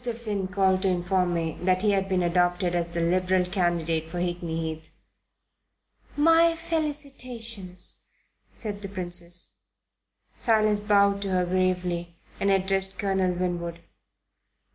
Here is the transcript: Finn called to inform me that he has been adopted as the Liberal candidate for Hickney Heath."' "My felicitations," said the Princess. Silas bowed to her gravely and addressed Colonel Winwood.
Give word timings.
Finn 0.03 0.47
called 0.47 0.81
to 0.81 0.87
inform 0.87 1.31
me 1.35 1.59
that 1.61 1.83
he 1.83 1.91
has 1.91 2.07
been 2.07 2.23
adopted 2.23 2.73
as 2.73 2.87
the 2.87 3.01
Liberal 3.01 3.45
candidate 3.45 4.09
for 4.09 4.17
Hickney 4.19 4.59
Heath."' 4.59 4.89
"My 6.17 6.55
felicitations," 6.55 7.99
said 8.51 8.81
the 8.81 8.89
Princess. 8.89 9.51
Silas 10.35 10.79
bowed 10.79 11.21
to 11.21 11.29
her 11.29 11.45
gravely 11.45 12.15
and 12.39 12.49
addressed 12.49 12.97
Colonel 12.97 13.33
Winwood. 13.35 13.81